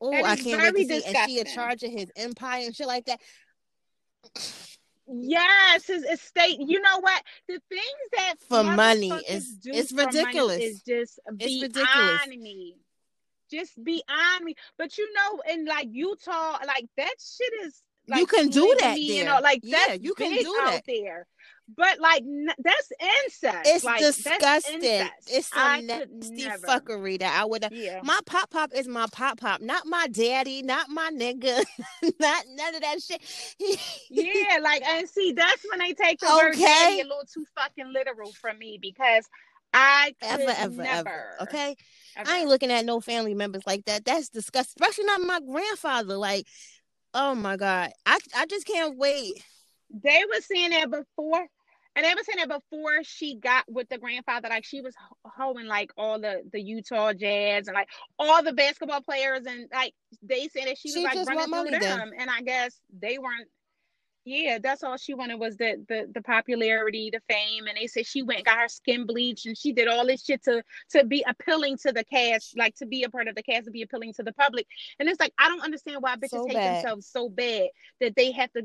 [0.00, 1.04] Oh, I can't wait to see.
[1.04, 3.20] And she in charge of his empire and shit like that.
[5.12, 6.58] Yes, his estate.
[6.60, 7.22] You know what?
[7.48, 10.60] The things that For money is- it's ridiculous.
[10.62, 12.26] Is just It's beyond ridiculous.
[12.28, 12.76] me.
[13.50, 14.54] Just beyond me.
[14.78, 17.82] But you know, in like Utah, like that shit is.
[18.06, 19.32] Like You can do that and there.
[19.34, 20.84] all, like Yeah, you can big do out that.
[20.86, 21.26] there.
[21.76, 22.24] But like
[22.58, 23.58] that's incest.
[23.64, 24.76] It's like, disgusting.
[24.76, 25.12] incest.
[25.30, 27.66] It's some nasty fuckery that I would.
[27.70, 28.00] Yeah.
[28.02, 31.64] My pop pop is my pop pop, not my daddy, not my nigga,
[32.20, 33.20] not none of that shit.
[34.10, 36.64] yeah, like and see, that's when they take the word Okay.
[36.64, 39.28] daddy a little too fucking literal for me because
[39.72, 41.08] I ever, ever, never.
[41.08, 41.36] ever.
[41.42, 41.76] Okay,
[42.16, 42.30] ever.
[42.30, 44.04] I ain't looking at no family members like that.
[44.04, 46.16] That's disgusting, especially not my grandfather.
[46.16, 46.46] Like,
[47.14, 49.44] oh my god, I I just can't wait.
[49.90, 51.46] they were saying that before
[51.96, 54.94] and they were saying that before she got with the grandfather like she was
[55.24, 57.88] hoeing like all the the utah jazz and like
[58.18, 61.98] all the basketball players and like they said that she was like running through then.
[61.98, 63.48] them and i guess they weren't
[64.26, 68.06] yeah that's all she wanted was the, the the popularity the fame and they said
[68.06, 71.04] she went and got her skin bleached and she did all this shit to to
[71.06, 73.80] be appealing to the cast like to be a part of the cast to be
[73.80, 74.66] appealing to the public
[74.98, 76.76] and it's like i don't understand why bitches So hate bad.
[76.76, 77.68] themselves so bad
[78.00, 78.62] that they have to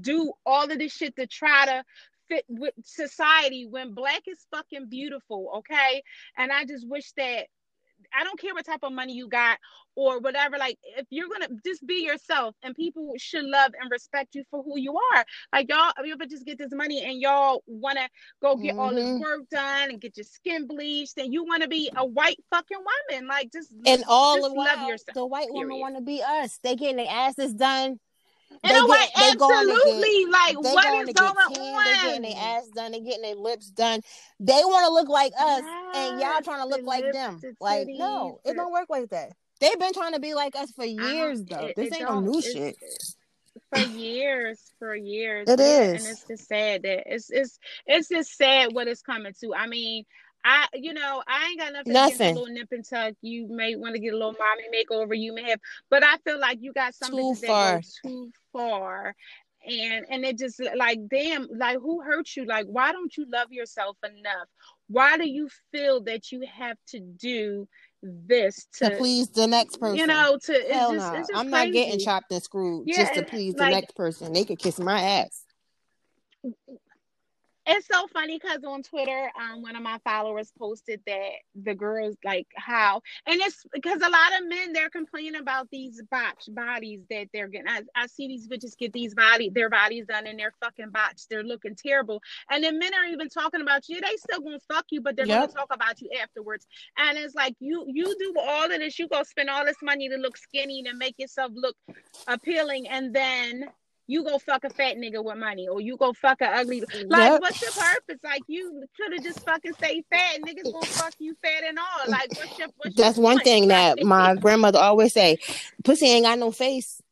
[0.00, 1.84] do all of this shit to try to
[2.28, 6.02] fit with society when black is fucking beautiful okay
[6.36, 7.46] and i just wish that
[8.14, 9.58] I don't care what type of money you got
[9.94, 10.58] or whatever.
[10.58, 14.62] Like, if you're gonna just be yourself, and people should love and respect you for
[14.62, 15.24] who you are.
[15.52, 18.08] Like y'all, you ever just get this money and y'all want to
[18.42, 18.80] go get mm-hmm.
[18.80, 19.22] all this mm-hmm.
[19.22, 22.78] work done and get your skin bleached, and you want to be a white fucking
[22.78, 23.26] woman.
[23.26, 25.14] Like, just and all just the while, love yourself.
[25.14, 25.68] The white period.
[25.68, 26.58] woman want to be us.
[26.62, 27.98] They getting their asses done
[28.62, 30.24] they get, way, they absolutely.
[30.24, 31.84] Get, like, what is going on?
[31.84, 32.92] They getting their ass done.
[32.92, 34.00] They're getting their lips done.
[34.40, 37.40] They want to look like us, yes, and y'all trying to look like them.
[37.60, 39.32] Like, no, it don't work like that.
[39.60, 41.66] They've been trying to be like us for years, though.
[41.66, 42.76] It, this it ain't no new shit.
[43.74, 48.36] For years, for years, it is, and it's just sad that it's it's it's just
[48.36, 49.54] sad what it's coming to.
[49.54, 50.04] I mean,
[50.48, 52.36] I, you know, I ain't got nothing, nothing.
[52.36, 53.14] a little nip and tuck.
[53.20, 55.18] You may want to get a little mommy makeover.
[55.18, 55.58] You may have,
[55.90, 57.80] but I feel like you got something too far.
[58.04, 59.16] too far.
[59.68, 62.44] And and it just like damn, like who hurt you?
[62.44, 64.46] Like why don't you love yourself enough?
[64.86, 67.66] Why do you feel that you have to do
[68.00, 69.98] this to, to please the next person?
[69.98, 71.18] You know, to Hell it's just, no.
[71.18, 71.66] it's I'm crazy.
[71.66, 74.32] not getting chopped and screwed yeah, just to please like, the next person.
[74.32, 75.42] They could kiss my ass
[77.66, 82.16] it's so funny because on Twitter, um, one of my followers posted that the girls
[82.24, 87.00] like how, and it's because a lot of men they're complaining about these botched bodies
[87.10, 87.68] that they're getting.
[87.68, 91.28] I, I see these bitches get these body their bodies done and they're fucking botched.
[91.28, 94.00] They're looking terrible, and then men are even talking about you.
[94.00, 95.40] They still gonna fuck you, but they're yep.
[95.40, 96.66] gonna talk about you afterwards.
[96.98, 98.98] And it's like you you do all of this.
[98.98, 101.76] You go spend all this money to look skinny to make yourself look
[102.28, 103.64] appealing, and then
[104.06, 107.30] you go fuck a fat nigga with money or you go fuck a ugly like
[107.30, 107.40] yep.
[107.40, 111.36] what's the purpose like you could have just fucking stay fat niggas gonna fuck you
[111.42, 113.44] fat and all mm, like what's your what's that's your one point?
[113.44, 115.38] thing that my grandmother always say
[115.84, 117.02] pussy ain't got no face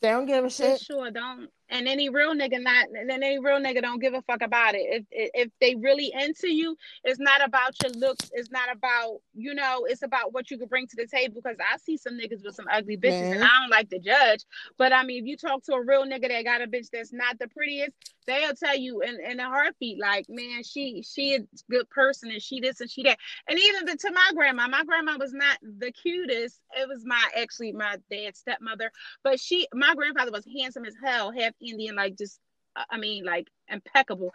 [0.00, 0.80] they don't give a shit.
[0.80, 1.48] sure, don't.
[1.68, 4.74] And any real nigga not, and then any real nigga don't give a fuck about
[4.74, 4.82] it.
[4.88, 8.30] If if they really into you, it's not about your looks.
[8.34, 9.84] It's not about you know.
[9.88, 11.40] It's about what you can bring to the table.
[11.42, 13.34] Because I see some niggas with some ugly bitches, Man.
[13.34, 14.44] and I don't like to judge.
[14.78, 17.12] But I mean, if you talk to a real nigga that got a bitch that's
[17.12, 17.92] not the prettiest,
[18.26, 22.42] they'll tell you in, in a heartbeat, like, man, she she a good person, and
[22.42, 23.18] she this and she that.
[23.48, 26.60] And even to my grandma, my grandma was not the cutest.
[26.76, 28.90] It was my actually my dad's stepmother,
[29.24, 32.40] but she my grandfather was handsome as hell, half Indian, like just
[32.90, 34.32] I mean, like impeccable.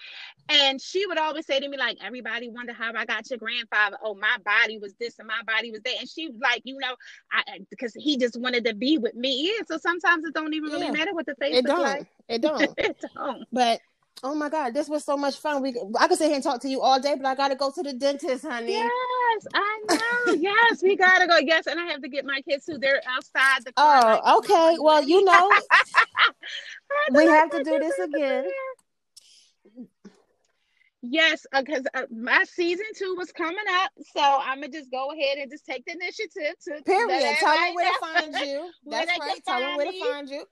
[0.49, 3.97] And she would always say to me, like, everybody wonder how I got your grandfather.
[4.03, 5.99] Oh, my body was this and my body was that.
[5.99, 6.95] And she was like, you know,
[7.31, 9.53] I because he just wanted to be with me.
[9.53, 9.63] Yeah.
[9.67, 10.91] So sometimes it don't even really yeah.
[10.91, 11.81] matter what the face it don't.
[11.81, 12.07] Like.
[12.27, 12.61] It don't.
[12.77, 13.45] it don't.
[13.51, 13.81] But
[14.23, 15.63] Oh my God, this was so much fun.
[15.63, 17.71] We I could sit here and talk to you all day, but I gotta go
[17.71, 18.73] to the dentist, honey.
[18.73, 20.33] Yes, I know.
[20.33, 21.37] yes, we gotta go.
[21.37, 22.77] Yes, and I have to get my kids too.
[22.77, 24.21] They're outside the car.
[24.23, 24.77] Oh, okay.
[24.79, 25.51] Well, you know,
[27.13, 28.45] we have to do this again.
[31.01, 35.11] Yes, because uh, uh, my season two was coming up, so I'm gonna just go
[35.11, 36.83] ahead and just take the initiative to.
[36.83, 37.37] Period.
[37.39, 38.69] Tell them where to find you.
[38.85, 39.41] That's right.
[39.47, 40.45] Tell them where to find you.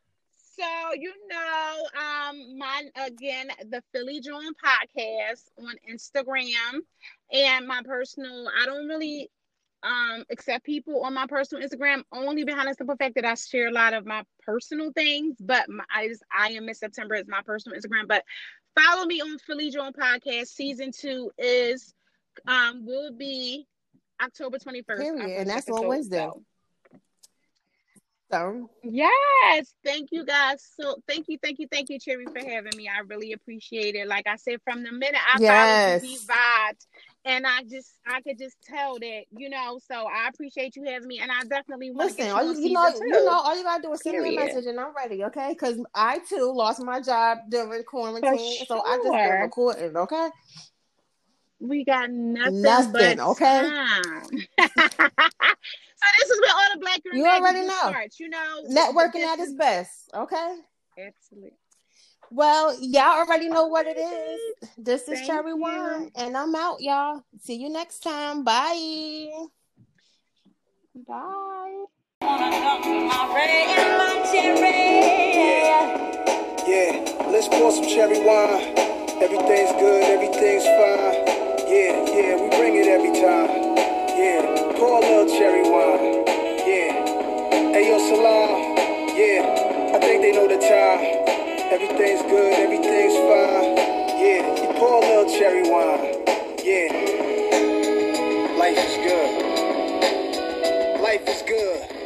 [0.59, 6.79] So you know, um, my again the Philly Joint podcast on Instagram
[7.31, 8.49] and my personal.
[8.61, 9.29] I don't really
[9.83, 13.69] um accept people on my personal Instagram only behind the simple fact that I share
[13.69, 15.37] a lot of my personal things.
[15.39, 18.09] But my, I just I am Miss September is my personal Instagram.
[18.09, 18.25] But
[18.77, 20.47] follow me on Philly Joint podcast.
[20.47, 21.93] Season two is
[22.47, 23.65] um will be
[24.21, 24.99] October 21st.
[25.37, 26.17] And that's on Wednesday.
[26.17, 26.43] So.
[28.31, 30.63] So yes, thank you guys.
[30.79, 32.87] So thank you, thank you, thank you, Cherry, for having me.
[32.87, 34.07] I really appreciate it.
[34.07, 36.01] Like I said, from the minute I yes.
[36.01, 36.85] followed you, vibed,
[37.25, 39.79] and I just I could just tell that you know.
[39.91, 42.31] So I appreciate you having me, and I definitely want listen.
[42.31, 43.05] All you, you know, two.
[43.07, 45.23] you know, all you gotta do is send me a message, and I'm ready.
[45.23, 48.65] Okay, because I too lost my job during quarantine, sure.
[48.67, 49.97] so I just been recording.
[49.97, 50.29] Okay.
[51.61, 53.69] We got nothing, nothing okay.
[56.01, 57.89] So this is where all the black girls you already know.
[57.89, 60.09] Starts, you know, networking at its best.
[60.13, 60.55] Okay.
[60.97, 61.53] Excellent.
[62.31, 64.69] Well, y'all already know what it is.
[64.77, 67.23] This is Thank Cherry Wine, and I'm out, y'all.
[67.41, 68.43] See you next time.
[68.43, 69.29] Bye.
[71.07, 71.85] Bye.
[76.67, 78.75] Yeah, let's pour some cherry wine.
[79.21, 81.25] Everything's good, everything's fine.
[81.67, 83.58] Yeah, yeah, we bring it every time.
[84.91, 86.25] Oh, pour a little cherry wine.
[86.65, 87.05] Yeah.
[87.71, 88.49] Hey, yo, Salam.
[89.15, 89.93] Yeah.
[89.93, 90.99] I think they know the time.
[91.71, 93.77] Everything's good, everything's fine.
[94.17, 94.41] Yeah.
[94.57, 96.25] You pour a little cherry wine.
[96.65, 96.89] Yeah.
[98.57, 99.31] Life is good.
[101.03, 101.98] Life is good.